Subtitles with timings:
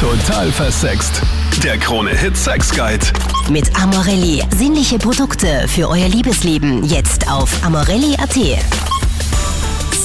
[0.00, 1.22] Total versext.
[1.64, 3.04] Der Krone Hit Sex Guide.
[3.50, 4.44] Mit Amorelli.
[4.56, 6.84] Sinnliche Produkte für euer Liebesleben.
[6.84, 8.97] Jetzt auf amorelli.at.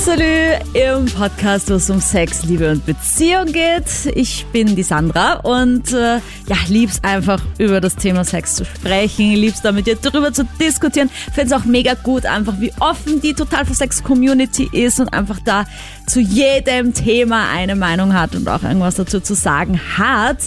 [0.06, 3.86] Salü im Podcast, wo es um Sex, Liebe und Beziehung geht.
[4.16, 6.16] Ich bin die Sandra und äh,
[6.48, 10.44] ja, lieb's einfach über das Thema Sex zu sprechen, lieb's da mit dir drüber zu
[10.60, 11.10] diskutieren.
[11.34, 15.40] Find's auch mega gut, einfach wie offen die Total für Sex Community ist und einfach
[15.46, 15.64] da
[16.06, 20.40] zu jedem Thema eine Meinung hat und auch irgendwas dazu zu sagen hat.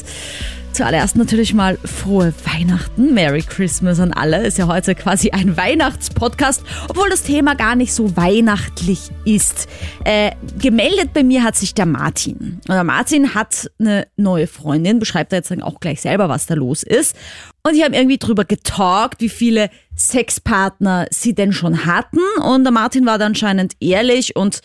[0.76, 4.46] Zuallererst natürlich mal frohe Weihnachten, Merry Christmas an alle.
[4.46, 9.68] Ist ja heute quasi ein Weihnachtspodcast, obwohl das Thema gar nicht so weihnachtlich ist.
[10.04, 12.60] Äh, gemeldet bei mir hat sich der Martin.
[12.68, 16.44] Und der Martin hat eine neue Freundin, beschreibt er jetzt dann auch gleich selber, was
[16.44, 17.16] da los ist.
[17.62, 22.20] Und die haben irgendwie drüber getalkt, wie viele Sexpartner sie denn schon hatten.
[22.44, 24.60] Und der Martin war da anscheinend ehrlich und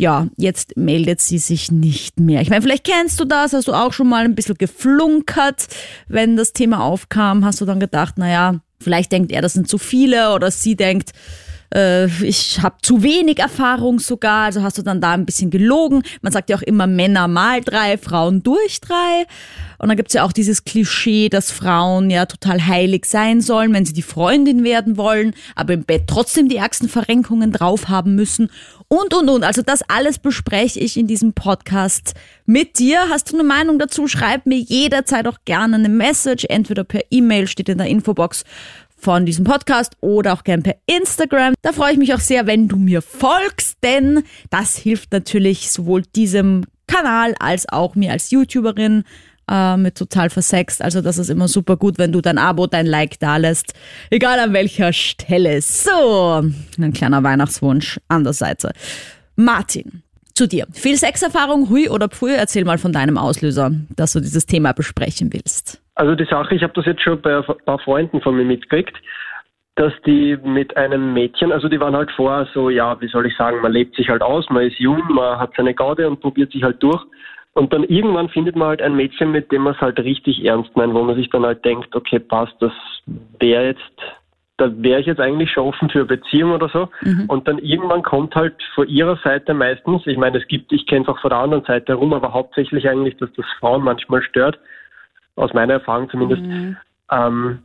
[0.00, 2.40] ja, jetzt meldet sie sich nicht mehr.
[2.40, 5.66] Ich meine, vielleicht kennst du das, hast du auch schon mal ein bisschen geflunkert,
[6.08, 9.76] wenn das Thema aufkam, hast du dann gedacht, naja, vielleicht denkt er, das sind zu
[9.76, 11.12] viele oder sie denkt,
[11.74, 16.02] äh, ich habe zu wenig Erfahrung sogar, also hast du dann da ein bisschen gelogen.
[16.22, 19.26] Man sagt ja auch immer Männer mal drei, Frauen durch drei.
[19.78, 23.84] Und dann gibt's ja auch dieses Klischee, dass Frauen ja total heilig sein sollen, wenn
[23.84, 28.50] sie die Freundin werden wollen, aber im Bett trotzdem die ärgsten Verrenkungen drauf haben müssen
[28.92, 29.44] und, und, und.
[29.44, 33.08] Also das alles bespreche ich in diesem Podcast mit dir.
[33.08, 34.08] Hast du eine Meinung dazu?
[34.08, 38.44] Schreib mir jederzeit auch gerne eine Message, entweder per E-Mail, steht in der Infobox
[38.96, 41.54] von diesem Podcast oder auch gern per Instagram.
[41.62, 46.02] Da freue ich mich auch sehr, wenn du mir folgst, denn das hilft natürlich sowohl
[46.02, 49.04] diesem Kanal als auch mir als YouTuberin
[49.50, 50.82] äh, mit total versext.
[50.82, 53.74] Also das ist immer super gut, wenn du dein Abo, dein Like da lässt.
[54.10, 55.60] Egal an welcher Stelle.
[55.60, 56.42] So,
[56.78, 58.72] ein kleiner Weihnachtswunsch an der Seite.
[59.36, 60.02] Martin,
[60.34, 60.66] zu dir.
[60.72, 62.32] Viel Sexerfahrung, hui oder pfui?
[62.34, 65.82] Erzähl mal von deinem Auslöser, dass du dieses Thema besprechen willst.
[65.96, 68.96] Also die Sache, ich habe das jetzt schon bei ein paar Freunden von mir mitgekriegt,
[69.74, 73.36] dass die mit einem Mädchen, also die waren halt vorher so, ja, wie soll ich
[73.36, 76.52] sagen, man lebt sich halt aus, man ist jung, man hat seine Gaude und probiert
[76.52, 77.02] sich halt durch.
[77.54, 80.74] Und dann irgendwann findet man halt ein Mädchen, mit dem man es halt richtig ernst
[80.76, 82.72] meint, wo man sich dann halt denkt, okay, passt, das
[83.40, 83.80] wäre jetzt,
[84.56, 86.88] da wäre ich jetzt eigentlich schon offen für eine Beziehung oder so.
[87.02, 87.24] Mhm.
[87.26, 91.02] Und dann irgendwann kommt halt von ihrer Seite meistens, ich meine, es gibt, ich kenne
[91.02, 94.58] es auch von der anderen Seite herum, aber hauptsächlich eigentlich, dass das Frauen manchmal stört,
[95.34, 96.42] aus meiner Erfahrung zumindest.
[96.42, 96.76] Mhm.
[97.10, 97.58] Ähm,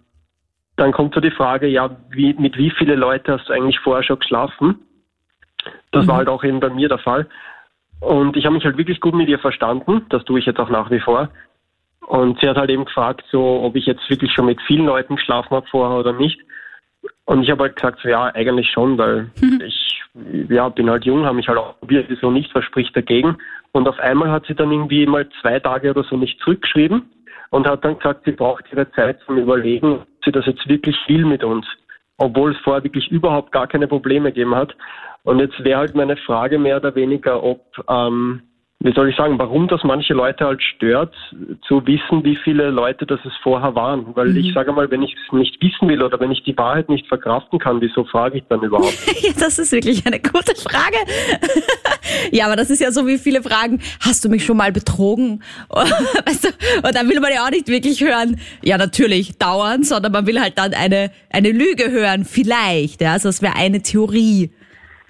[0.77, 4.03] dann kommt so die Frage, ja, wie, mit wie viele Leuten hast du eigentlich vorher
[4.03, 4.79] schon geschlafen?
[5.91, 6.09] Das mhm.
[6.09, 7.27] war halt auch eben bei mir der Fall.
[7.99, 10.05] Und ich habe mich halt wirklich gut mit ihr verstanden.
[10.09, 11.29] Das tue ich jetzt auch nach wie vor.
[12.07, 15.15] Und sie hat halt eben gefragt, so, ob ich jetzt wirklich schon mit vielen Leuten
[15.15, 16.39] geschlafen habe vorher oder nicht.
[17.25, 19.61] Und ich habe halt gesagt, so, ja, eigentlich schon, weil mhm.
[19.65, 20.01] ich
[20.49, 23.37] ja, bin halt jung, habe mich halt auch probiert, so nicht, verspricht dagegen.
[23.71, 27.09] Und auf einmal hat sie dann irgendwie mal zwei Tage oder so nicht zurückgeschrieben
[27.49, 30.95] und hat dann gesagt, sie braucht ihre Zeit zum Überlegen, ob sie das jetzt wirklich
[31.07, 31.65] will mit uns.
[32.17, 34.75] Obwohl es vorher wirklich überhaupt gar keine Probleme gegeben hat.
[35.23, 38.41] Und jetzt wäre halt meine Frage mehr oder weniger, ob, ähm,
[38.79, 41.15] wie soll ich sagen, warum das manche Leute halt stört,
[41.67, 44.15] zu wissen, wie viele Leute das es vorher waren.
[44.15, 44.37] Weil mhm.
[44.37, 47.07] ich sage mal, wenn ich es nicht wissen will oder wenn ich die Wahrheit nicht
[47.07, 48.97] verkraften kann, wieso frage ich dann überhaupt?
[49.39, 50.97] das ist wirklich eine gute Frage.
[52.31, 55.41] ja, aber das ist ja so wie viele Fragen, hast du mich schon mal betrogen?
[55.69, 60.11] weißt du, und dann will man ja auch nicht wirklich hören, ja natürlich, dauernd, sondern
[60.11, 63.01] man will halt dann eine, eine Lüge hören, vielleicht.
[63.01, 64.51] Ja, also das wäre eine Theorie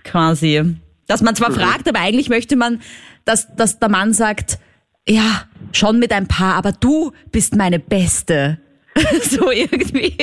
[0.04, 0.76] quasi.
[1.08, 1.56] Dass man zwar mhm.
[1.56, 2.82] fragt, aber eigentlich möchte man,
[3.26, 4.60] dass, dass der Mann sagt,
[5.08, 8.60] ja, schon mit ein paar, aber du bist meine Beste.
[9.24, 10.16] so irgendwie.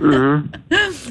[0.00, 0.50] Mhm.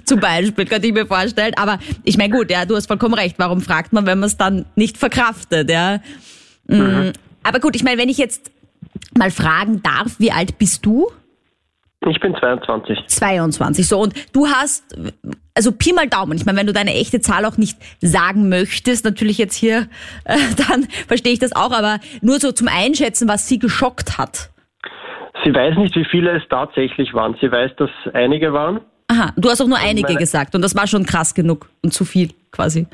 [0.05, 1.53] Zum Beispiel, könnte ich mir vorstellen.
[1.55, 3.35] Aber ich meine, gut, ja, du hast vollkommen recht.
[3.37, 5.99] Warum fragt man, wenn man es dann nicht verkraftet, ja?
[6.67, 6.77] Mhm.
[6.77, 7.13] mhm.
[7.43, 8.51] Aber gut, ich meine, wenn ich jetzt
[9.15, 11.11] mal fragen darf, wie alt bist du?
[12.07, 12.97] Ich bin 22.
[13.07, 13.99] 22, so.
[13.99, 14.83] Und du hast,
[15.55, 19.05] also Pi mal Daumen, ich meine, wenn du deine echte Zahl auch nicht sagen möchtest,
[19.05, 19.87] natürlich jetzt hier,
[20.25, 24.49] äh, dann verstehe ich das auch, aber nur so zum Einschätzen, was sie geschockt hat.
[25.43, 27.35] Sie weiß nicht, wie viele es tatsächlich waren.
[27.39, 28.81] Sie weiß, dass einige waren.
[29.07, 31.93] Aha, du hast auch nur einige meine, gesagt und das war schon krass genug und
[31.93, 32.87] zu viel quasi.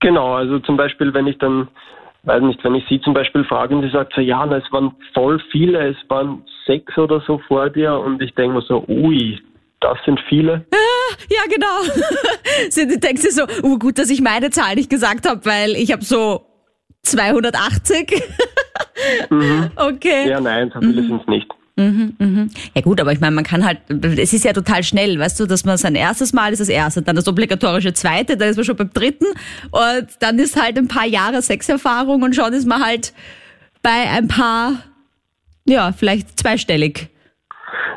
[0.00, 1.68] Genau, also zum Beispiel, wenn ich dann
[2.22, 4.72] weiß nicht, wenn ich sie zum Beispiel frage und sie sagt so, ja, na, es
[4.72, 8.84] waren voll viele, es waren sechs oder so vor dir und ich denke mir so,
[8.88, 9.40] ui,
[9.80, 10.64] das sind viele.
[11.28, 12.04] Ja, genau.
[12.70, 15.92] sie denkt sich so, oh, gut, dass ich meine Zahl nicht gesagt habe, weil ich
[15.92, 16.46] habe so
[17.02, 18.22] 280.
[19.30, 19.70] mhm.
[19.76, 20.28] Okay.
[20.28, 21.06] Ja, nein, so viele mhm.
[21.06, 21.46] sind es nicht.
[21.78, 22.50] Mhm, mhm.
[22.74, 25.46] Ja gut, aber ich meine, man kann halt, es ist ja total schnell, weißt du,
[25.46, 28.64] dass man sein erstes Mal ist das erste, dann das obligatorische zweite, dann ist man
[28.64, 29.26] schon beim dritten
[29.72, 33.12] und dann ist halt ein paar Jahre Sexerfahrung und schon ist man halt
[33.82, 34.72] bei ein paar
[35.66, 37.08] ja, vielleicht zweistellig.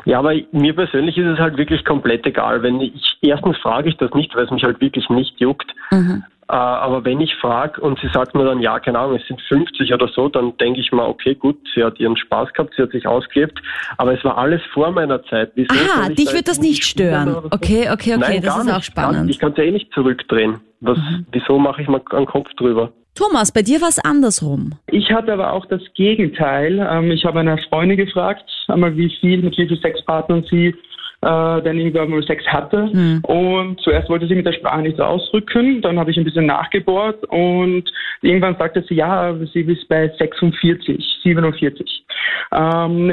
[0.04, 2.62] Ja, aber mir persönlich ist es halt wirklich komplett egal.
[2.62, 5.70] Wenn ich erstens frage ich das nicht, weil es mich halt wirklich nicht juckt.
[5.90, 6.24] Mhm.
[6.50, 9.40] Äh, aber wenn ich frage und sie sagt mir dann, ja, keine Ahnung, es sind
[9.40, 12.82] 50 oder so, dann denke ich mal, okay, gut, sie hat ihren Spaß gehabt, sie
[12.82, 13.60] hat sich ausgelebt,
[13.98, 15.52] aber es war alles vor meiner Zeit.
[15.54, 17.36] Wieso Aha, dich wird das nicht stören.
[17.50, 18.74] Okay, okay, okay, Nein, das ist nicht.
[18.74, 19.30] auch spannend.
[19.30, 20.60] Ich kann es ja eh nicht zurückdrehen.
[20.80, 21.26] Was, mhm.
[21.30, 22.90] Wieso mache ich mir einen Kopf drüber?
[23.20, 24.72] Thomas, bei dir war es andersrum.
[24.90, 26.78] Ich hatte aber auch das Gegenteil.
[26.90, 30.72] Ähm, ich habe eine Freundin gefragt, einmal wie viel, mit wie vielen Sexpartnern sie äh,
[31.20, 32.88] dann irgendwann mal Sex hatte.
[32.90, 33.20] Mhm.
[33.24, 37.22] Und zuerst wollte sie mit der Sprache nicht ausdrücken, dann habe ich ein bisschen nachgebohrt
[37.24, 37.84] und
[38.22, 42.04] irgendwann sagte sie, ja, sie ist bei 46, 47.
[42.52, 43.12] Ähm,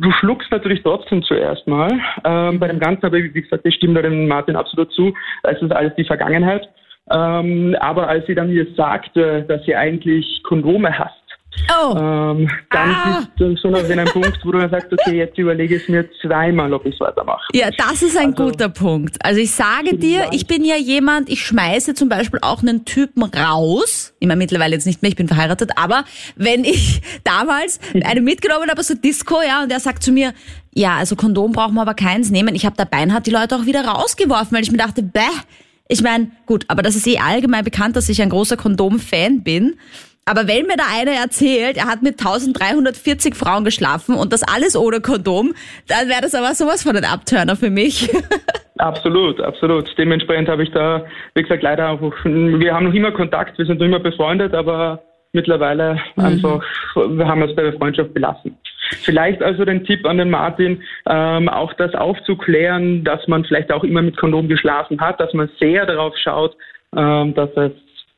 [0.00, 1.90] du schluckst natürlich trotzdem zuerst mal.
[2.24, 5.12] Ähm, bei dem Ganzen, aber wie gesagt, ich stimme da dem Martin absolut zu,
[5.42, 6.68] es ist alles die Vergangenheit.
[7.10, 11.20] Ähm, aber als sie dann mir sagte, dass sie eigentlich Kondome hasst,
[11.68, 11.96] Oh.
[11.96, 13.18] Ähm, dann ah.
[13.18, 16.08] bist du so an einem Punkt, wo du dann sagst, okay, jetzt überlege ich mir
[16.22, 17.42] zweimal, ob ich es weitermache.
[17.52, 19.16] Ja, das ist ein also, guter Punkt.
[19.24, 23.24] Also ich sage dir, ich bin ja jemand, ich schmeiße zum Beispiel auch einen Typen
[23.24, 24.14] raus.
[24.20, 26.04] Immer mittlerweile jetzt nicht mehr, ich bin verheiratet, aber
[26.36, 30.32] wenn ich damals einen mitgenommen habe, so Disco, ja, und der sagt zu mir,
[30.72, 32.54] ja, also Kondom brauchen wir aber keins nehmen.
[32.54, 35.20] Ich habe dabei hat die Leute auch wieder rausgeworfen, weil ich mir dachte, bäh,
[35.90, 39.74] ich meine, gut, aber das ist eh allgemein bekannt, dass ich ein großer Kondom-Fan bin.
[40.24, 44.76] Aber wenn mir da einer erzählt, er hat mit 1340 Frauen geschlafen und das alles
[44.76, 45.54] ohne Kondom,
[45.88, 48.10] dann wäre das aber sowas von ein Abturner für mich.
[48.78, 49.92] Absolut, absolut.
[49.98, 51.04] Dementsprechend habe ich da,
[51.34, 55.02] wie gesagt, leider auch, wir haben noch immer Kontakt, wir sind noch immer befreundet, aber
[55.32, 56.24] mittlerweile mhm.
[56.24, 56.62] einfach,
[56.94, 58.56] wir haben es bei der Freundschaft belassen.
[59.02, 63.84] Vielleicht also den Tipp an den Martin, ähm, auch das aufzuklären, dass man vielleicht auch
[63.84, 66.56] immer mit Kondom geschlafen hat, dass man sehr darauf schaut,
[66.96, 67.72] ähm, dass es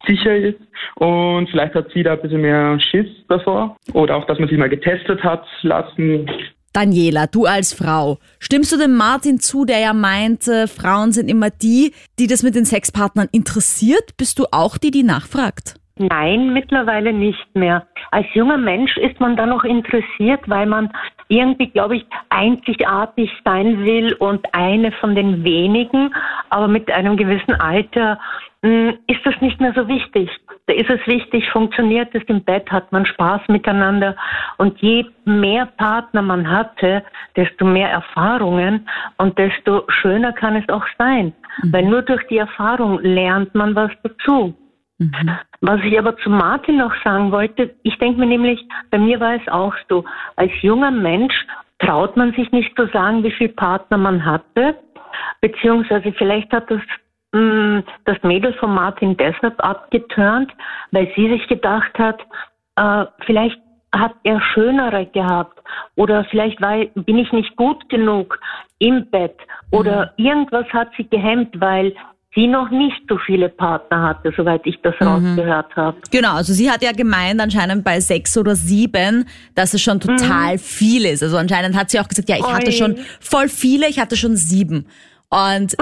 [0.07, 0.59] sicher ist
[0.97, 4.57] und vielleicht hat sie da ein bisschen mehr Schiss davor oder auch, dass man sie
[4.57, 6.29] mal getestet hat lassen.
[6.73, 11.51] Daniela, du als Frau, stimmst du dem Martin zu, der ja meinte, Frauen sind immer
[11.51, 14.17] die, die das mit den Sexpartnern interessiert?
[14.17, 15.75] Bist du auch die, die nachfragt?
[16.09, 17.87] Nein, mittlerweile nicht mehr.
[18.11, 20.91] Als junger Mensch ist man da noch interessiert, weil man
[21.29, 26.15] irgendwie, glaube ich, einzigartig sein will und eine von den wenigen.
[26.51, 28.19] Aber mit einem gewissen Alter
[28.63, 30.31] mh, hm, ist das nicht mehr so wichtig.
[30.67, 34.15] Da ist es wichtig, funktioniert es im Bett, hat man Spaß miteinander.
[34.59, 37.03] Und je mehr Partner man hatte,
[37.37, 38.89] desto mehr Erfahrungen
[39.19, 41.33] und desto schöner kann es auch sein.
[41.63, 41.73] Mhm.
[41.73, 44.55] Weil nur durch die Erfahrung lernt man was dazu.
[45.03, 45.39] Mhm.
[45.61, 48.61] Was ich aber zu Martin noch sagen wollte, ich denke mir nämlich,
[48.91, 50.05] bei mir war es auch so,
[50.37, 51.35] als junger Mensch
[51.79, 54.77] traut man sich nicht zu sagen, wie viele Partner man hatte,
[55.41, 56.81] beziehungsweise vielleicht hat das
[57.33, 60.53] mh, mm, das Mädel von Martin deshalb abgeturnt,
[60.91, 62.21] weil sie sich gedacht hat,
[62.77, 63.59] äh, vielleicht
[63.95, 65.61] hat er schönere gehabt
[65.97, 68.39] oder vielleicht war, bin ich nicht gut genug
[68.79, 69.37] im Bett
[69.71, 70.25] oder mhm.
[70.25, 71.95] irgendwas hat sie gehemmt, weil
[72.35, 75.07] sie noch nicht so viele Partner hatte, soweit ich das mhm.
[75.07, 75.99] rausgehört habe.
[76.11, 80.55] Genau, also sie hat ja gemeint anscheinend bei sechs oder sieben, dass es schon total
[80.55, 80.59] mhm.
[80.59, 81.23] viel ist.
[81.23, 82.53] Also anscheinend hat sie auch gesagt, ja, ich Oi.
[82.53, 84.87] hatte schon voll viele, ich hatte schon sieben.
[85.33, 85.75] Und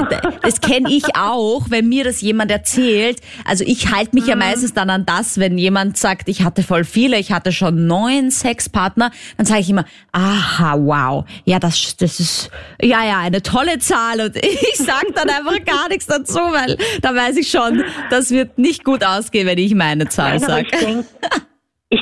[0.42, 3.20] das kenne ich auch, wenn mir das jemand erzählt.
[3.44, 4.42] Also ich halte mich ja mhm.
[4.42, 8.30] meistens dann an das, wenn jemand sagt, ich hatte voll viele, ich hatte schon neun
[8.30, 13.80] Sexpartner, dann sage ich immer, aha, wow, ja, das, das ist, ja, ja, eine tolle
[13.80, 14.20] Zahl.
[14.20, 18.56] Und ich sage dann einfach gar nichts dazu, weil da weiß ich schon, das wird
[18.56, 20.68] nicht gut ausgehen, wenn ich meine Zahl sage.
[20.70, 21.06] Ich denke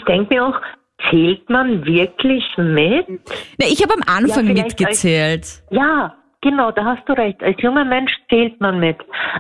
[0.07, 0.61] denk mir auch,
[1.09, 3.09] zählt man wirklich mit?
[3.09, 5.41] Ne, ich habe am Anfang ja, mitgezählt.
[5.41, 7.43] Als, ja, Genau, da hast du recht.
[7.43, 8.97] Als junger Mensch zählt man mit.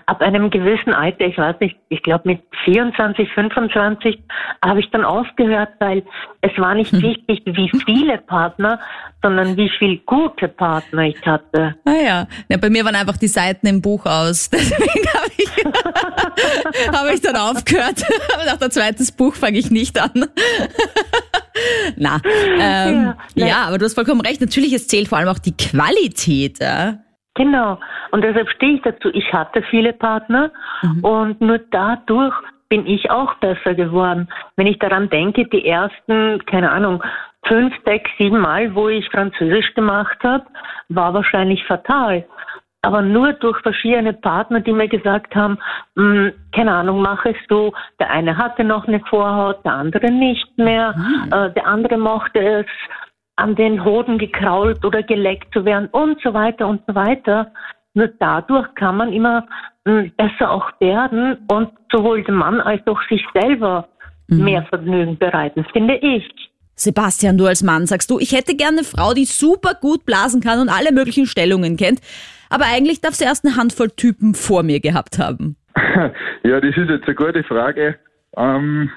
[0.07, 4.19] Ab einem gewissen Alter, ich weiß nicht, ich glaube mit 24, 25
[4.65, 6.03] habe ich dann aufgehört, weil
[6.41, 7.03] es war nicht hm.
[7.03, 8.81] wichtig, wie viele Partner,
[9.23, 11.77] sondern wie viele gute Partner ich hatte.
[11.85, 12.27] Ah ja.
[12.49, 14.51] ja, bei mir waren einfach die Seiten im Buch aus.
[14.51, 18.03] Deswegen habe ich, hab ich dann aufgehört.
[18.45, 20.11] Nach der zweiten Buch fange ich nicht an.
[21.97, 24.41] Na, ähm, ja, ja, aber du hast vollkommen recht.
[24.41, 26.61] Natürlich, es zählt vor allem auch die Qualität.
[26.61, 26.99] Ja?
[27.35, 27.79] Genau.
[28.11, 29.09] Und deshalb stehe ich dazu.
[29.13, 30.51] Ich hatte viele Partner
[30.83, 31.05] mhm.
[31.05, 32.35] und nur dadurch
[32.69, 34.29] bin ich auch besser geworden.
[34.57, 37.03] Wenn ich daran denke, die ersten, keine Ahnung,
[37.47, 40.45] fünf, sechs, sieben Mal, wo ich Französisch gemacht habe,
[40.89, 42.27] war wahrscheinlich fatal
[42.89, 45.59] aber nur durch verschiedene Partner, die mir gesagt haben,
[45.95, 47.75] mh, hm, keine Ahnung, mach es so.
[48.01, 50.95] Der eine hatte noch eine Vorhaut, der andere nicht mehr.
[50.97, 51.31] Mhm.
[51.31, 52.67] Äh, der andere mochte es,
[53.37, 57.53] an den Hoden gekrault oder geleckt zu werden und so weiter und so weiter.
[57.93, 59.47] Nur dadurch kann man immer
[59.85, 63.87] mh, hm, besser auch werden und sowohl dem Mann als auch sich selber
[64.29, 64.45] mhm.
[64.45, 66.27] mehr Vergnügen bereiten, finde ich.
[66.75, 70.41] Sebastian, du als Mann sagst du, ich hätte gerne eine Frau, die super gut blasen
[70.41, 72.01] kann und alle möglichen Stellungen kennt,
[72.51, 75.57] aber eigentlich darf sie erst eine Handvoll Typen vor mir gehabt haben.
[76.45, 77.97] Ja, das ist jetzt eine gute Frage.
[78.37, 78.91] Ähm,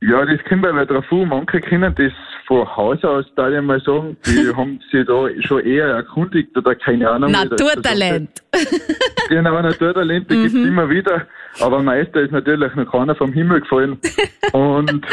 [0.00, 1.28] ja, das kommt aber drauf an.
[1.28, 2.12] Manche können das
[2.46, 6.74] von Haus aus, da ich mal sagen, die haben sich da schon eher erkundigt oder
[6.74, 7.32] keine Ahnung.
[7.32, 8.30] Naturtalent.
[9.28, 11.26] Genau, Naturtalent, die gibt's immer wieder.
[11.60, 13.98] Aber Meister ist natürlich noch keiner vom Himmel gefallen.
[14.52, 15.04] Und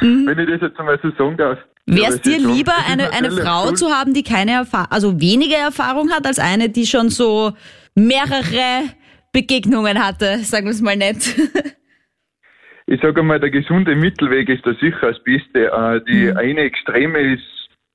[0.00, 1.58] wenn ich das jetzt einmal so sagen darf.
[1.86, 6.10] Wäre es dir lieber, eine, eine Frau zu haben, die keine Erfahrung, also weniger Erfahrung
[6.10, 7.52] hat, als eine, die schon so
[7.94, 8.88] mehrere
[9.32, 11.36] Begegnungen hatte, sagen wir es mal nett.
[12.86, 15.66] ich sage mal, der gesunde Mittelweg ist da sicher das Beste.
[15.66, 17.42] Äh, die eine Extreme ist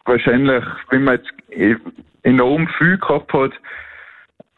[0.05, 1.75] wahrscheinlich, wenn man jetzt eh
[2.23, 3.51] enorm viel gehabt hat,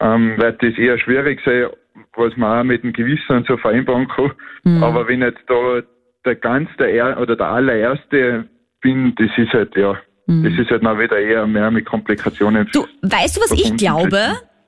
[0.00, 1.68] ähm, wird das eher schwierig sein,
[2.16, 4.32] was man auch mit dem Gewissen so vereinbaren kann.
[4.82, 5.80] Aber wenn jetzt da
[6.24, 8.48] der ganz der er oder der allererste
[8.82, 9.96] bin, das ist halt ja,
[10.26, 12.68] das ist halt mal wieder eher mehr mit Komplikationen.
[12.72, 14.18] Du, weißt du, was ich glaube?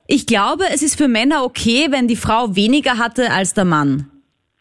[0.07, 4.11] Ich glaube, es ist für Männer okay, wenn die Frau weniger hatte als der Mann.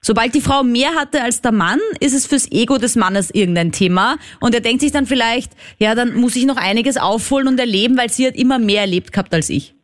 [0.00, 3.72] Sobald die Frau mehr hatte als der Mann, ist es fürs Ego des Mannes irgendein
[3.72, 4.16] Thema.
[4.40, 7.96] Und er denkt sich dann vielleicht, ja, dann muss ich noch einiges aufholen und erleben,
[7.96, 9.74] weil sie hat immer mehr erlebt gehabt als ich.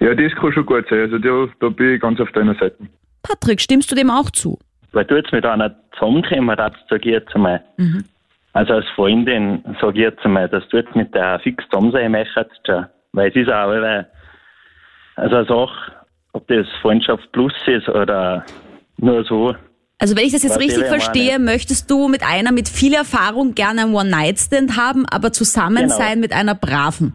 [0.00, 1.00] Ja, das kann schon gut sein.
[1.00, 2.76] Also da, da bin ich ganz auf deiner Seite.
[3.22, 4.58] Patrick, stimmst du dem auch zu?
[4.92, 7.62] Weil du jetzt mit einer zusammengekommen hast, sage ich jetzt einmal.
[8.52, 12.10] Also als Freundin sage ich jetzt einmal, dass du jetzt mit der fix zusammen sein
[12.12, 12.60] möchtest.
[13.12, 14.08] Weil es ist auch alle,
[15.16, 15.92] also eine Sache,
[16.32, 18.44] ob das Freundschaft plus ist oder
[18.98, 19.54] nur so.
[19.98, 23.54] Also wenn ich das jetzt Was richtig verstehe, möchtest du mit einer mit viel Erfahrung
[23.54, 25.94] gerne einen One-Night-Stand haben, aber zusammen Genau.
[25.94, 27.14] sein mit einer braven.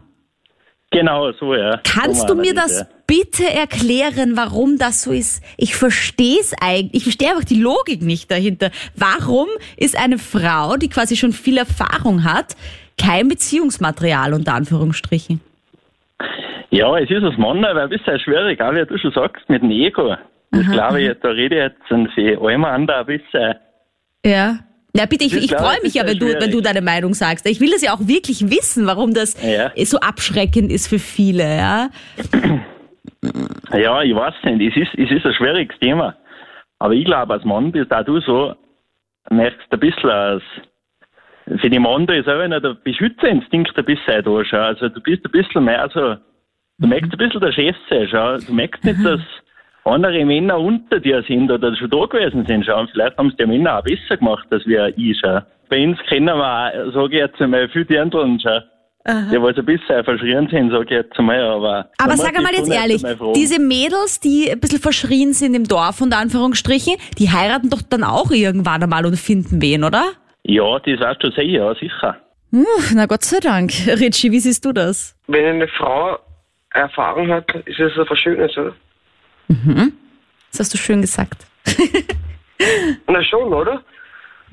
[0.92, 1.80] Genau, so, ja.
[1.82, 2.86] Kannst So du mir das ja.
[3.06, 5.42] Bitte erklären, warum das so ist?
[5.56, 6.94] Ich verstehe es eigentlich.
[6.94, 8.70] Ich verstehe einfach die Logik nicht dahinter.
[8.94, 12.56] Warum ist eine Frau, die quasi schon viel Erfahrung hat,
[12.98, 15.40] kein Beziehungsmaterial unter Anführungsstrichen?
[16.70, 19.62] Ja, es ist als Mann aber ein bisschen schwierig, auch wie du schon sagst, mit
[19.62, 20.16] dem Ego.
[20.50, 23.54] Das glaube ich, da rede ich jetzt für alle anderen ein bisschen.
[24.24, 24.58] Ja.
[24.94, 27.12] Ja, bitte, ich, ich freue ich, mich ist ja, wenn du, wenn du deine Meinung
[27.12, 27.46] sagst.
[27.46, 29.70] Ich will das ja auch wirklich wissen, warum das Ja.
[29.84, 31.90] so abschreckend ist für viele, ja.
[33.72, 36.14] Ja, ich weiß nicht, es ist, es ist ein schwieriges Thema.
[36.78, 38.54] Aber ich glaube, als Mann bist auch du so,
[39.30, 40.42] merkst ein bisschen als,
[41.60, 44.58] für die Mann ist auch noch der Beschützerinstinkt ein bisschen da schon.
[44.58, 46.16] Also du bist ein bisschen mehr so,
[46.78, 48.36] du merkst ein bisschen der Chef sein, schau.
[48.38, 49.20] Du merkst nicht, dass
[49.84, 52.80] andere Männer unter dir sind oder schon da gewesen sind, schau.
[52.80, 55.40] Und vielleicht haben es die Männer auch besser gemacht, als wir ich, schau.
[55.68, 58.40] Bei uns kennen wir auch, sage ich jetzt einmal, viele die anderen,
[59.06, 59.30] schau.
[59.30, 61.90] Die, was ein bisschen verschrien sind, sage ich jetzt einmal, aber...
[61.98, 65.32] Aber da sag muss mal ich jetzt ehrlich, einmal diese Mädels, die ein bisschen verschrien
[65.32, 69.84] sind im Dorf, unter Anführungsstrichen, die heiraten doch dann auch irgendwann einmal und finden wen,
[69.84, 70.04] oder?
[70.42, 72.16] Ja, das wirst du sehen, ja, sicher.
[72.52, 73.72] Uff, na Gott sei Dank.
[73.86, 75.16] Richie, wie siehst du das?
[75.26, 76.18] Wenn eine Frau
[76.70, 78.74] Erfahrung hat, ist es etwas Schönes, oder?
[80.50, 81.46] Das hast du schön gesagt.
[83.06, 83.82] Na schon, oder?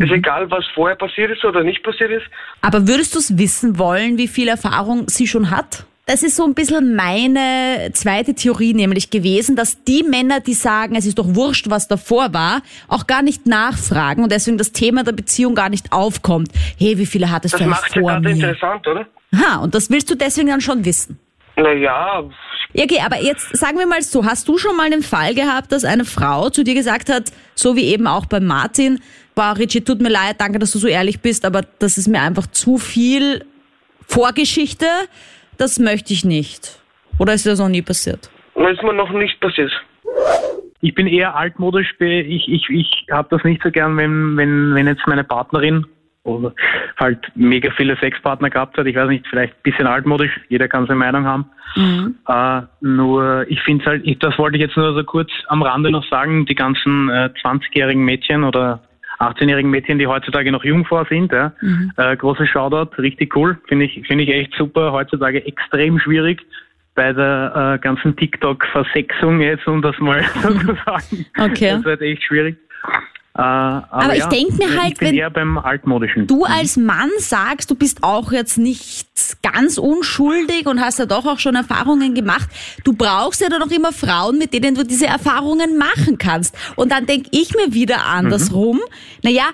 [0.04, 2.26] Ist egal, was vorher passiert ist oder nicht passiert ist.
[2.62, 5.86] Aber würdest du es wissen wollen, wie viel Erfahrung sie schon hat?
[6.06, 10.96] Das ist so ein bisschen meine zweite Theorie nämlich gewesen, dass die Männer, die sagen,
[10.98, 15.04] es ist doch wurscht, was davor war, auch gar nicht nachfragen und deswegen das Thema
[15.06, 16.50] der Beziehung gar nicht aufkommt.
[16.78, 18.36] Hey, wie viele hattest Das du eigentlich macht ja vor gerade mir?
[18.36, 19.06] interessant, oder?
[19.34, 21.20] Ha, und das willst du deswegen dann schon wissen.
[21.56, 22.24] Naja,
[22.74, 25.72] Ja, okay, aber jetzt sagen wir mal so, hast du schon mal den Fall gehabt,
[25.72, 29.00] dass eine Frau zu dir gesagt hat, so wie eben auch bei Martin,
[29.36, 32.22] boah, Richie, tut mir leid, danke, dass du so ehrlich bist, aber das ist mir
[32.22, 33.46] einfach zu viel
[34.08, 34.86] Vorgeschichte,
[35.58, 36.80] das möchte ich nicht.
[37.20, 38.30] Oder ist dir das noch nie passiert?
[38.56, 39.72] das ist mir noch nicht passiert.
[40.82, 41.94] Ich bin eher altmodisch.
[42.00, 45.86] Ich, ich, ich habe das nicht so gern, wenn, wenn, wenn jetzt meine Partnerin
[46.24, 46.54] oder
[46.98, 48.86] halt mega viele Sexpartner gehabt hat.
[48.86, 50.32] Ich weiß nicht, vielleicht ein bisschen altmodisch.
[50.50, 51.50] Jeder kann seine Meinung haben.
[52.28, 55.90] Äh, nur, ich finde halt, ich, das wollte ich jetzt nur so kurz am Rande
[55.90, 58.84] noch sagen, die ganzen äh, 20-jährigen Mädchen oder
[59.24, 61.54] 18-jährigen Mädchen, die heutzutage noch Jungfrau sind, ja.
[61.98, 63.58] Äh, großes Shoutout, richtig cool.
[63.68, 64.92] Finde ich, finde ich echt super.
[64.92, 66.42] Heutzutage extrem schwierig
[66.96, 71.26] bei der äh, ganzen TikTok-Versexung jetzt, um das mal so zu sagen.
[71.38, 71.72] Okay.
[71.72, 72.58] Das wird echt schwierig.
[73.36, 76.28] Äh, aber Aber ich ja, denk mir halt, wenn beim Altmodischen.
[76.28, 79.08] Du als Mann sagst, du bist auch jetzt nicht
[79.42, 82.48] ganz unschuldig und hast ja doch auch schon Erfahrungen gemacht.
[82.84, 86.56] Du brauchst ja dann noch immer Frauen, mit denen du diese Erfahrungen machen kannst.
[86.76, 88.80] Und dann denk ich mir wieder andersrum,
[89.24, 89.46] naja,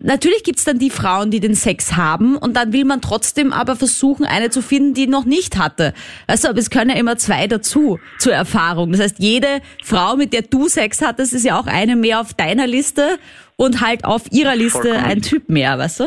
[0.00, 3.76] natürlich gibt's dann die Frauen, die den Sex haben und dann will man trotzdem aber
[3.76, 5.94] versuchen, eine zu finden, die noch nicht hatte.
[6.26, 8.92] Du, aber es können ja immer zwei dazu zur Erfahrung.
[8.92, 12.34] Das heißt, jede Frau, mit der du Sex hattest, ist ja auch eine mehr auf
[12.34, 13.18] deiner Liste
[13.56, 15.04] und halt auf ihrer Liste Vollkommen.
[15.04, 16.04] ein Typ mehr, weißt du?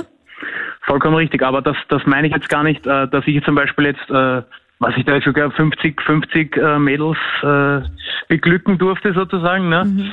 [0.82, 3.86] Vollkommen richtig, aber das, das meine ich jetzt gar nicht, äh, dass ich zum Beispiel
[3.86, 4.42] jetzt, äh,
[4.80, 7.82] was ich da jetzt sogar 50, 50 äh, Mädels äh,
[8.28, 9.86] beglücken durfte sozusagen, ne?
[9.86, 10.12] Mhm.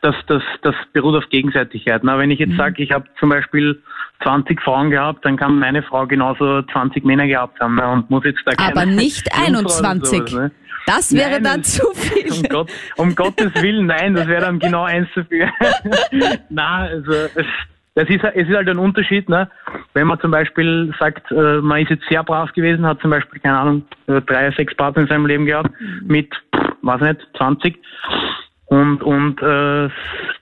[0.00, 2.02] Das, das, das beruht auf Gegenseitigkeit.
[2.02, 2.56] Na, wenn ich jetzt Mhm.
[2.56, 3.80] sage, ich habe zum Beispiel
[4.22, 7.86] 20 Frauen gehabt, dann kann meine Frau genauso 20 Männer gehabt haben ne?
[7.88, 10.18] und muss jetzt da Aber nicht Jungfrau oder 21.
[10.18, 10.50] sowas, ne?
[10.86, 12.32] Das wäre Nein, dann das- zu viel.
[12.32, 15.46] Um, Gott, um Gottes Willen, nein, das wäre dann genau eins zu viel.
[16.48, 17.46] Na, also es,
[17.94, 19.50] das ist, es ist halt ein Unterschied, ne?
[19.92, 23.38] Wenn man zum Beispiel sagt, äh, man ist jetzt sehr brav gewesen, hat zum Beispiel,
[23.40, 25.70] keine Ahnung, äh, drei, sechs Partner in seinem Leben gehabt,
[26.04, 27.76] mit, pff, weiß nicht, 20.
[28.68, 29.88] Und, und äh,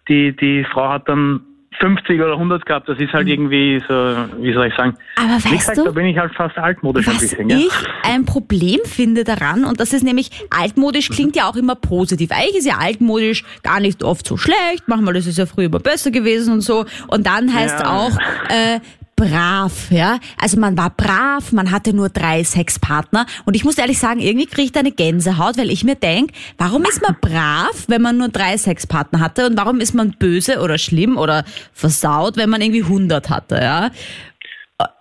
[0.09, 1.41] die, die Frau hat dann
[1.79, 3.95] 50 oder 100 gehabt, das ist halt irgendwie so,
[4.39, 4.97] wie soll ich sagen.
[5.17, 7.51] Aber Wie weißt gesagt, du, da bin ich halt fast altmodisch ein Was bisschen.
[7.51, 7.59] Ja?
[7.59, 12.31] ich ein Problem finde daran, und das ist nämlich, altmodisch klingt ja auch immer positiv.
[12.33, 15.81] Eigentlich ist ja altmodisch gar nicht oft so schlecht, manchmal ist es ja früher immer
[15.81, 16.87] besser gewesen und so.
[17.09, 17.91] Und dann heißt Ja.
[17.95, 18.13] auch,
[18.49, 18.81] äh,
[19.17, 20.19] brav, ja.
[20.39, 23.27] Also man war brav, man hatte nur drei Sexpartner.
[23.47, 26.31] Und ich muss ehrlich sagen, irgendwie kriege ich da eine Gänsehaut, weil ich mir denk,
[26.59, 29.47] warum ist man brav, wenn man nur drei Sexpartner hatte?
[29.47, 33.91] Und warum ist man böse oder schlimm oder versaut, wenn man irgendwie 100 hatte, ja?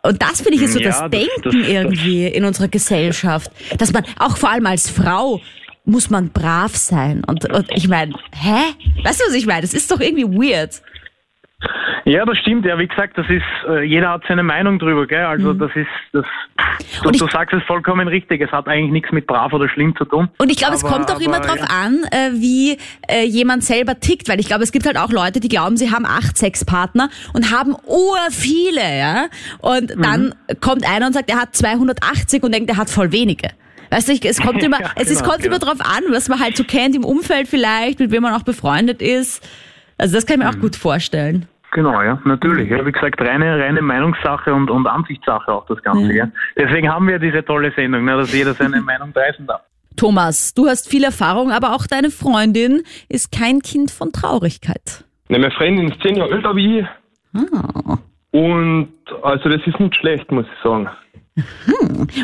[0.03, 3.51] Und das finde ich ist so Ja, das das- Denken das- irgendwie in unserer Gesellschaft,
[3.77, 5.41] dass man auch vor allem als Frau
[5.84, 7.24] muss man brav sein.
[7.25, 8.74] Und, und ich meine, hä?
[9.03, 9.62] Weißt du, was ich meine?
[9.62, 10.81] Das ist doch irgendwie weird.
[12.03, 12.65] Ja, das stimmt.
[12.65, 15.25] Ja, wie gesagt, das ist, äh, jeder hat seine Meinung drüber, gell?
[15.25, 16.25] Also das ist, das,
[17.01, 18.41] du, du sagst es vollkommen richtig.
[18.41, 20.29] Es hat eigentlich nichts mit brav oder schlimm zu tun.
[20.38, 21.65] Und ich glaube, es kommt auch immer aber, drauf ja.
[21.67, 25.39] an, äh, wie äh, jemand selber tickt, weil ich glaube, es gibt halt auch Leute,
[25.39, 29.25] die glauben, sie haben acht Sexpartner und haben ur viele, ja.
[29.59, 30.01] Und Mhm.
[30.01, 33.50] dann kommt einer und sagt, er hat 280 und denkt, er hat voll wenige.
[33.89, 35.71] Weißt du, es kommt immer, Ja, es ist, genau, kommt immer genau.
[35.74, 39.01] drauf an, was man halt so kennt im Umfeld vielleicht, mit wem man auch befreundet
[39.01, 39.47] ist.
[39.97, 40.57] Also das kann ich mir Mhm.
[40.57, 41.47] auch gut vorstellen.
[41.71, 42.69] Genau, ja, natürlich.
[42.69, 46.13] Ja, wie gesagt, reine, reine Meinungssache und, und Ansichtssache auch das Ganze.
[46.13, 46.29] Ja.
[46.57, 49.61] Deswegen haben wir diese tolle Sendung, ne, dass jeder seine Meinung preisen darf.
[49.98, 55.03] Thomas, du hast viel Erfahrung, aber auch deine Freundin ist kein Kind von Traurigkeit.
[55.29, 56.85] Ne, meine Freundin ist zehn Jahre älter wie ich.
[57.33, 57.98] Ah.
[58.31, 58.89] Und
[59.24, 60.89] also das ist nicht schlecht, muss ich sagen.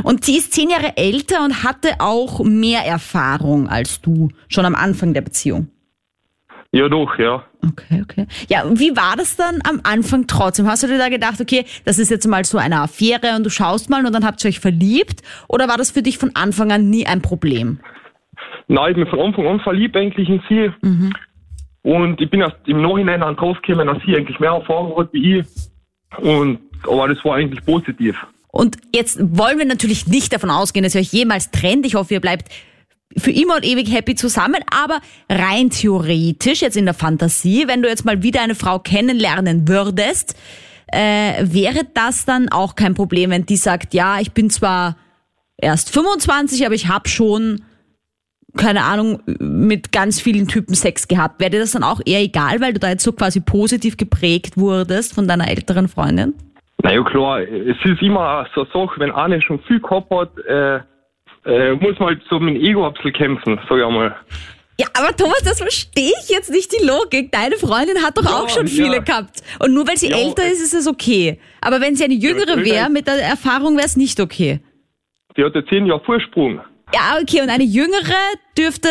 [0.03, 4.75] Und sie ist zehn Jahre älter und hatte auch mehr Erfahrung als du, schon am
[4.75, 5.67] Anfang der Beziehung.
[6.73, 7.43] Ja, doch, ja.
[7.67, 8.27] Okay, okay.
[8.47, 10.67] Ja, und wie war das dann am Anfang trotzdem?
[10.67, 13.49] Hast du dir da gedacht, okay, das ist jetzt mal so eine Affäre und du
[13.49, 15.21] schaust mal und dann habt ihr euch verliebt?
[15.49, 17.79] Oder war das für dich von Anfang an nie ein Problem?
[18.67, 20.71] Nein, ich bin von Anfang an verliebt eigentlich in sie.
[21.83, 25.39] Und ich bin erst im Nachhinein dann draufgekommen, dass sie eigentlich mehr Erfahrung hat wie
[25.39, 25.47] ich.
[26.17, 28.15] Und, aber das war eigentlich positiv.
[28.47, 31.85] Und jetzt wollen wir natürlich nicht davon ausgehen, dass ihr euch jemals trennt.
[31.85, 32.49] Ich hoffe, ihr bleibt
[33.17, 34.61] für immer und ewig happy zusammen.
[34.71, 39.67] Aber rein theoretisch, jetzt in der Fantasie, wenn du jetzt mal wieder eine Frau kennenlernen
[39.67, 40.35] würdest,
[40.87, 44.97] äh, wäre das dann auch kein Problem, wenn die sagt, ja, ich bin zwar
[45.57, 47.61] erst 25, aber ich habe schon,
[48.57, 51.39] keine Ahnung, mit ganz vielen Typen Sex gehabt.
[51.39, 54.57] Wäre dir das dann auch eher egal, weil du da jetzt so quasi positiv geprägt
[54.57, 56.33] wurdest von deiner älteren Freundin?
[56.83, 60.37] Na ja, klar, es ist immer so eine Sache, wenn eine schon viel gehabt hat,
[60.47, 60.79] äh,
[61.45, 64.15] äh, muss man halt so mit dem Ego ein bisschen kämpfen, sag ich einmal.
[64.79, 67.31] Ja, aber Thomas, das verstehe ich jetzt nicht die Logik.
[67.31, 68.73] Deine Freundin hat doch Ja, auch schon ja.
[68.83, 69.41] viele gehabt.
[69.59, 71.39] Und nur weil sie Ja, älter ist, ist es okay.
[71.61, 74.59] Aber wenn sie eine jüngere wäre, mit der Erfahrung wäre es nicht okay.
[75.37, 76.61] Die hat ja zehn Jahre Vorsprung.
[76.93, 78.15] Ja, okay, und eine jüngere
[78.57, 78.89] dürfte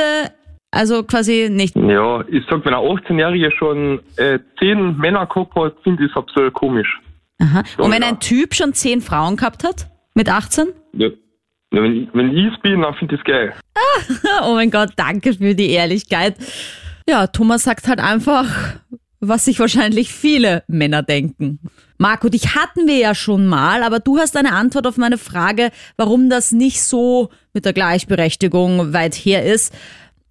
[0.70, 1.74] also quasi nicht.
[1.76, 6.16] Ja, ich sag, wenn ein 18-Jähriger schon äh, zehn Männer gehabt hat, finde ich es
[6.16, 7.00] absolut komisch.
[7.40, 7.64] Aha.
[7.78, 8.08] Und wenn ja.
[8.08, 9.88] ein Typ schon zehn Frauen gehabt hat?
[10.14, 10.68] Mit 18?
[10.92, 11.08] Ja.
[11.70, 13.52] Wenn, ich- wenn ich es bin, dann finde ich es geil.
[14.42, 16.34] Oh mein Gott, danke für die Ehrlichkeit.
[17.08, 18.46] Ja, Thomas sagt halt einfach,
[19.20, 21.60] was sich wahrscheinlich viele Männer denken.
[21.98, 25.70] Marco, dich hatten wir ja schon mal, aber du hast eine Antwort auf meine Frage,
[25.96, 29.74] warum das nicht so mit der Gleichberechtigung weit her ist,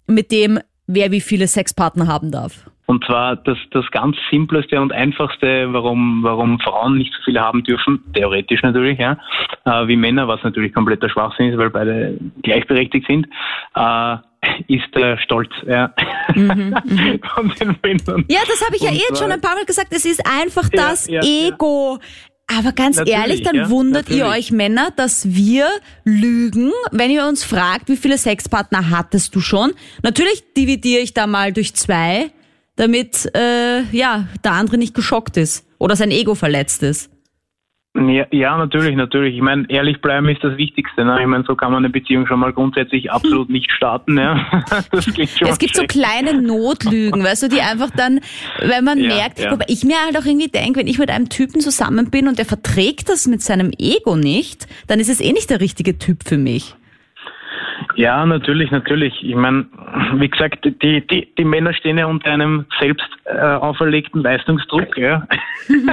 [0.06, 2.69] mit dem, wer wie viele Sexpartner haben darf.
[2.90, 7.62] Und zwar das, das ganz simpleste und einfachste, warum, warum Frauen nicht so viele haben
[7.62, 9.16] dürfen, theoretisch natürlich, ja,
[9.64, 13.28] äh, wie Männer, was natürlich kompletter Schwachsinn ist, weil beide gleichberechtigt sind,
[13.76, 14.16] äh,
[14.66, 15.94] ist der Stolz ja.
[16.34, 18.24] von den Männern.
[18.28, 19.92] Ja, das habe ich ja Und eh jetzt schon ein paar Mal gesagt.
[19.92, 21.46] Es ist einfach das ja, ja.
[21.46, 22.00] Ego.
[22.48, 24.46] Aber ganz Natürlich, ehrlich, dann ja, wundert ihr natürlich.
[24.46, 25.68] euch Männer, dass wir
[26.02, 29.74] lügen, wenn ihr uns fragt, wie viele Sexpartner hattest du schon?
[30.02, 32.32] Natürlich dividiere ich da mal durch zwei,
[32.80, 37.10] damit äh, ja der andere nicht geschockt ist oder sein Ego verletzt ist.
[37.96, 39.34] Ja, ja, natürlich, natürlich.
[39.34, 41.04] Ich meine, ehrlich bleiben ist das Wichtigste.
[41.04, 41.18] Ne?
[41.20, 44.16] Ich meine, so kann man eine Beziehung schon mal grundsätzlich absolut nicht starten.
[44.16, 44.46] Ja?
[44.92, 48.20] Das klingt schon es gibt so kleine Notlügen, weißt du, die einfach dann,
[48.60, 49.58] wenn man Ja, merkt, ja.
[49.66, 52.44] ich mir halt auch irgendwie denke, wenn ich mit einem Typen zusammen bin und der
[52.44, 56.38] verträgt das mit seinem Ego nicht, dann ist es eh nicht der richtige Typ für
[56.38, 56.76] mich.
[57.96, 59.14] Ja, natürlich, natürlich.
[59.22, 59.66] Ich meine,
[60.14, 64.96] wie gesagt, die, die, die Männer stehen ja unter einem selbst äh, auferlegten Leistungsdruck.
[64.98, 65.26] Ja.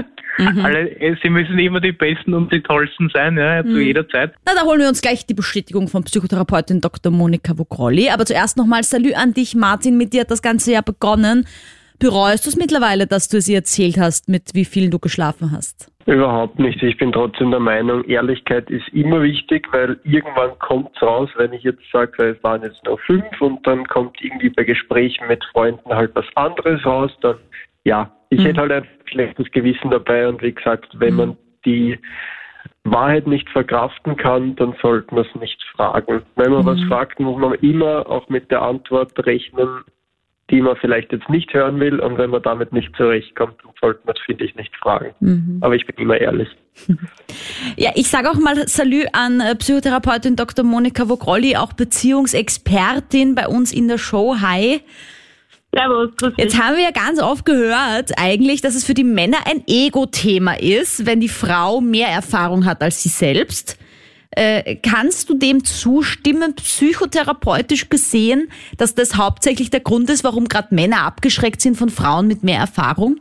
[0.64, 3.82] Alle, äh, sie müssen immer die Besten und die Tollsten sein, ja, zu Mhm.
[3.82, 4.34] jeder Zeit.
[4.46, 7.12] Na, da holen wir uns gleich die Bestätigung von Psychotherapeutin Dr.
[7.12, 8.10] Monika Vogrolli.
[8.10, 9.98] Aber zuerst nochmal Salü an dich, Martin.
[9.98, 11.48] Mit dir hat das Ganze ja begonnen.
[12.00, 15.52] Bereust du es mittlerweile, dass du es ihr erzählt hast, mit wie vielen du geschlafen
[15.52, 15.92] hast?
[16.08, 16.82] Überhaupt nicht.
[16.82, 21.64] Ich bin trotzdem der Meinung, Ehrlichkeit ist immer wichtig, weil irgendwann kommt's raus, wenn ich
[21.64, 25.94] jetzt sage, es waren jetzt nur fünf und dann kommt irgendwie bei Gesprächen mit Freunden
[25.94, 27.36] halt was anderes raus, dann
[27.84, 32.00] ja, ich hätte halt ein schlechtes Gewissen dabei und wie gesagt, wenn man die
[32.86, 36.22] Wahrheit nicht verkraften kann, dann sollte man es nicht fragen.
[36.38, 39.84] Wenn man was fragt, muss man immer auch mit der Antwort rechnen,
[40.50, 44.00] die man vielleicht jetzt nicht hören will und wenn man damit nicht zurechtkommt, dann sollte
[44.06, 45.14] man es, finde ich, nicht fragen.
[45.62, 46.50] Aber ich bin immer ehrlich.
[47.76, 50.64] Ja, ich sage auch mal Salü an äh, Psychotherapeutin Dr.
[50.64, 54.36] Monika Vogrolli, auch Beziehungsexpertin bei uns in der Show.
[54.42, 54.82] Hi.
[55.74, 56.44] Servus, grüß dich.
[56.44, 60.60] Jetzt haben wir ja ganz oft gehört, eigentlich, dass es für die Männer ein Ego-Thema
[60.60, 63.78] ist, wenn die Frau mehr Erfahrung hat als sie selbst.
[64.38, 70.76] Äh, kannst du dem zustimmen, psychotherapeutisch gesehen, dass das hauptsächlich der Grund ist, warum gerade
[70.76, 73.16] Männer abgeschreckt sind von Frauen mit mehr Erfahrung?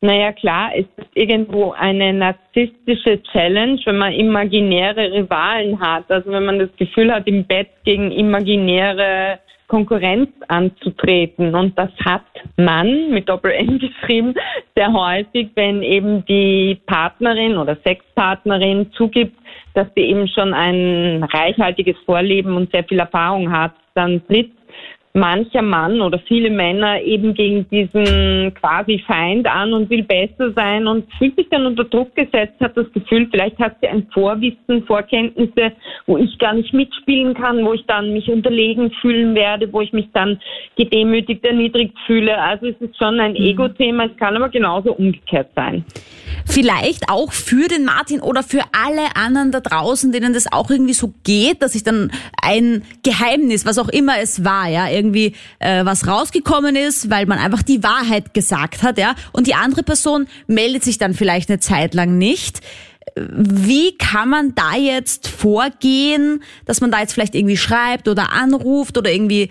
[0.00, 6.10] Naja, klar, es ist irgendwo eine narzisstische Challenge, wenn man imaginäre Rivalen hat.
[6.10, 11.54] Also wenn man das Gefühl hat, im Bett gegen imaginäre Konkurrenz anzutreten.
[11.54, 12.24] Und das hat
[12.56, 14.34] man mit Doppel-N geschrieben
[14.74, 19.36] sehr häufig, wenn eben die Partnerin oder Sexpartnerin zugibt,
[19.74, 24.52] dass sie eben schon ein reichhaltiges Vorleben und sehr viel Erfahrung hat, dann tritt
[25.18, 30.86] mancher Mann oder viele Männer eben gegen diesen quasi Feind an und will besser sein
[30.86, 34.84] und fühlt sich dann unter Druck gesetzt, hat das Gefühl, vielleicht hat sie ein Vorwissen,
[34.86, 35.72] Vorkenntnisse,
[36.06, 39.92] wo ich gar nicht mitspielen kann, wo ich dann mich unterlegen fühlen werde, wo ich
[39.92, 40.40] mich dann
[40.76, 42.38] gedemütigt, erniedrigt fühle.
[42.38, 45.84] Also es ist schon ein Ego-Thema, es kann aber genauso umgekehrt sein.
[46.46, 50.94] Vielleicht auch für den Martin oder für alle anderen da draußen, denen das auch irgendwie
[50.94, 52.10] so geht, dass sich dann
[52.42, 57.38] ein Geheimnis, was auch immer es war, ja, irgendwie äh, was rausgekommen ist, weil man
[57.38, 61.60] einfach die Wahrheit gesagt hat, ja, und die andere Person meldet sich dann vielleicht eine
[61.60, 62.60] Zeit lang nicht.
[63.16, 68.98] Wie kann man da jetzt vorgehen, dass man da jetzt vielleicht irgendwie schreibt oder anruft
[68.98, 69.50] oder irgendwie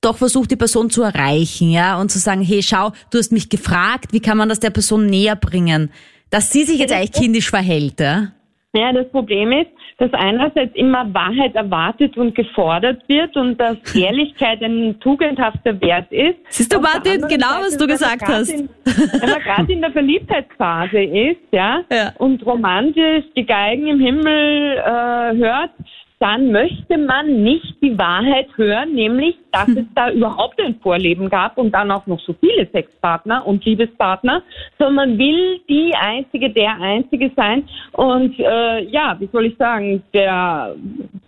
[0.00, 3.48] doch versucht, die Person zu erreichen, ja, und zu sagen, hey, schau, du hast mich
[3.48, 5.90] gefragt, wie kann man das der Person näher bringen,
[6.30, 8.32] dass sie sich jetzt eigentlich kindisch verhält, ja?
[8.76, 14.62] Ja, das Problem ist, dass einerseits immer Wahrheit erwartet und gefordert wird und dass Ehrlichkeit
[14.62, 16.36] ein tugendhafter Wert ist.
[16.50, 18.50] Siehst du, Martin, genau, was du gesagt hast.
[18.50, 21.82] In, wenn man gerade in der Verliebtheitsphase ist, ja,
[22.18, 25.70] und romantisch die Geigen im Himmel äh, hört,
[26.18, 31.58] dann möchte man nicht die Wahrheit hören, nämlich, dass es da überhaupt ein Vorleben gab
[31.58, 34.42] und dann auch noch so viele Sexpartner und Liebespartner,
[34.78, 37.68] sondern man will die Einzige, der Einzige sein.
[37.92, 40.74] Und äh, ja, wie soll ich sagen, der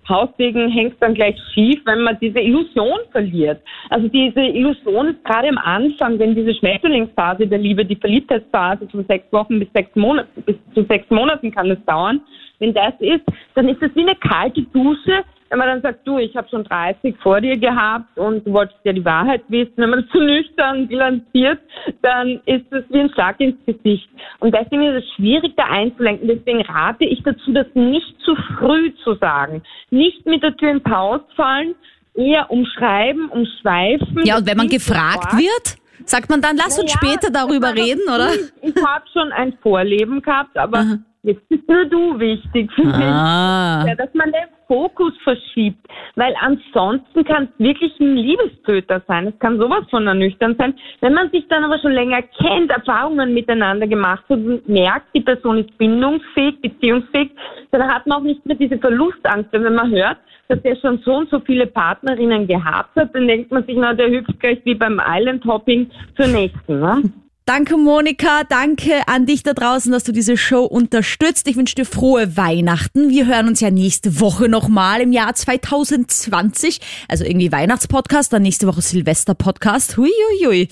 [0.09, 3.61] Hausdegen hängt dann gleich schief, wenn man diese Illusion verliert.
[3.91, 9.05] Also diese Illusion ist gerade am Anfang, wenn diese Schmetterlingsphase der Liebe, die Verliebtheitsphase von
[9.07, 12.23] sechs Wochen bis sechs Monaten, bis zu sechs Monaten kann es dauern.
[12.59, 16.19] Wenn das ist, dann ist es wie eine kalte Dusche, wenn man dann sagt, du,
[16.19, 19.91] ich habe schon 30 vor dir gehabt und du wolltest ja die Wahrheit wissen, wenn
[19.91, 21.59] man das zu nüchtern bilanziert,
[22.03, 24.09] dann ist es wie ein Schlag ins Gesicht.
[24.41, 26.29] Und deswegen ist es schwierig, da einzulenken.
[26.29, 29.63] Deswegen rate ich dazu, das nicht zu früh zu sagen.
[29.91, 31.75] Nicht mit der Tür ins Haus fallen,
[32.15, 34.25] eher umschreiben, umschweifen.
[34.25, 35.39] Ja, und wenn man Das gefragt sofort.
[35.39, 38.29] wird, sagt man dann, lass uns später darüber das reden, oder?
[38.29, 38.53] gut.
[38.61, 43.79] Ich habe schon ein Vorleben gehabt, aber jetzt bist nur du wichtig für Ah.
[43.83, 43.89] mich.
[43.89, 45.85] Ja, dass man den Fokus verschiebt.
[46.15, 49.29] Weil ansonsten kann es wirklich ein Liebestöter sein.
[49.29, 50.75] Es kann sowas von ernüchternd sein.
[51.01, 55.21] Wenn man sich dann aber schon länger kennt, Erfahrungen miteinander gemacht hat und merkt, die
[55.21, 57.31] Person ist bindungsfähig, beziehungsfähig,
[57.71, 59.53] dann hat man auch nicht mehr diese Verlustangst.
[59.53, 63.27] Denn wenn man hört, dass der schon so und so viele Partnerinnen gehabt hat, dann
[63.29, 66.81] denkt man sich, na, der hüpft gleich wie beim Island Hopping zur nächsten.
[66.81, 67.03] Ne?
[67.49, 68.45] Danke, Monika.
[68.45, 71.49] Danke an dich da draußen, dass du diese Show unterstützt.
[71.49, 73.09] Ich wünsche dir frohe Weihnachten.
[73.09, 76.79] Wir hören uns ja nächste Woche nochmal im Jahr 2020.
[77.09, 79.97] Also irgendwie Weihnachtspodcast, dann nächste Woche Silvester-Podcast.
[79.97, 80.69] Huiuiui.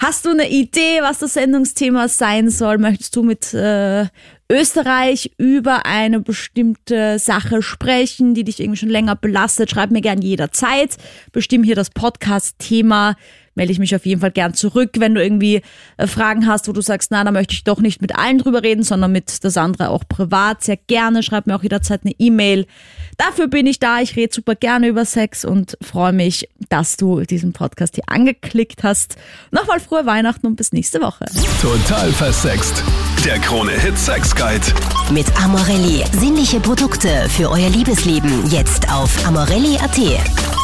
[0.00, 2.76] Hast du eine Idee, was das Sendungsthema sein soll?
[2.76, 4.04] Möchtest du mit äh,
[4.50, 10.20] Österreich über eine bestimmte Sache sprechen, die dich irgendwie schon länger belastet, schreib mir gern
[10.20, 10.98] jederzeit.
[11.32, 13.16] Bestimm hier das Podcast-Thema
[13.54, 15.62] melde ich mich auf jeden Fall gern zurück, wenn du irgendwie
[15.96, 18.62] äh, Fragen hast, wo du sagst, na, da möchte ich doch nicht mit allen drüber
[18.62, 20.62] reden, sondern mit der Sandra auch privat.
[20.62, 22.66] Sehr gerne, schreib mir auch jederzeit eine E-Mail.
[23.18, 24.00] Dafür bin ich da.
[24.00, 28.82] Ich rede super gerne über Sex und freue mich, dass du diesen Podcast hier angeklickt
[28.82, 29.16] hast.
[29.50, 31.26] Nochmal frohe Weihnachten und bis nächste Woche.
[31.60, 32.82] Total versext.
[33.24, 34.64] Der Krone Hit Sex Guide.
[35.12, 36.04] Mit Amorelli.
[36.12, 38.50] Sinnliche Produkte für euer Liebesleben.
[38.50, 40.61] Jetzt auf amorelli.at.